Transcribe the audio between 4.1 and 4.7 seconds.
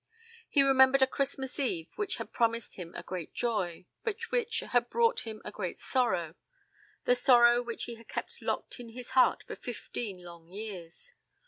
which